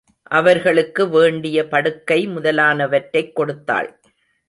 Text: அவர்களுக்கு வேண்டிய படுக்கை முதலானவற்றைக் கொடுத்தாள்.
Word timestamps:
அவர்களுக்கு 0.23 1.09
வேண்டிய 1.09 1.67
படுக்கை 1.67 2.27
முதலானவற்றைக் 2.27 3.33
கொடுத்தாள். 3.33 3.99